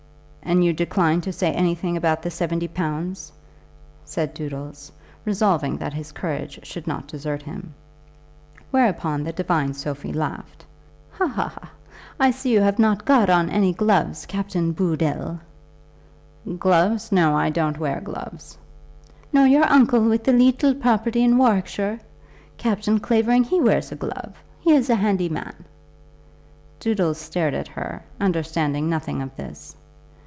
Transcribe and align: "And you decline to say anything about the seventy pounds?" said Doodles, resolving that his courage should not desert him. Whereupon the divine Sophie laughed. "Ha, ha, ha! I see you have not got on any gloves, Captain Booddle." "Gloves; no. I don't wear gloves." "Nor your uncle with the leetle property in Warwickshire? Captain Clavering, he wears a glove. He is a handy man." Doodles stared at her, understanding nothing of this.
"And 0.43 0.65
you 0.65 0.73
decline 0.73 1.21
to 1.21 1.31
say 1.31 1.51
anything 1.51 1.95
about 1.95 2.23
the 2.23 2.31
seventy 2.31 2.67
pounds?" 2.67 3.31
said 4.03 4.33
Doodles, 4.33 4.91
resolving 5.23 5.77
that 5.77 5.93
his 5.93 6.11
courage 6.11 6.61
should 6.65 6.87
not 6.87 7.07
desert 7.07 7.43
him. 7.43 7.73
Whereupon 8.71 9.23
the 9.23 9.31
divine 9.33 9.73
Sophie 9.75 10.11
laughed. 10.11 10.65
"Ha, 11.11 11.27
ha, 11.27 11.47
ha! 11.49 11.69
I 12.19 12.31
see 12.31 12.51
you 12.51 12.59
have 12.61 12.79
not 12.79 13.05
got 13.05 13.29
on 13.29 13.49
any 13.51 13.71
gloves, 13.71 14.25
Captain 14.25 14.73
Booddle." 14.73 15.39
"Gloves; 16.59 17.11
no. 17.13 17.37
I 17.37 17.49
don't 17.51 17.79
wear 17.79 18.01
gloves." 18.01 18.57
"Nor 19.31 19.45
your 19.45 19.71
uncle 19.71 20.01
with 20.03 20.23
the 20.25 20.33
leetle 20.33 20.73
property 20.73 21.23
in 21.23 21.37
Warwickshire? 21.37 21.99
Captain 22.57 22.99
Clavering, 22.99 23.43
he 23.45 23.61
wears 23.61 23.91
a 23.91 23.95
glove. 23.95 24.33
He 24.59 24.71
is 24.73 24.89
a 24.89 24.95
handy 24.95 25.29
man." 25.29 25.53
Doodles 26.79 27.19
stared 27.19 27.53
at 27.53 27.67
her, 27.69 28.01
understanding 28.19 28.89
nothing 28.89 29.21
of 29.21 29.33
this. 29.37 29.77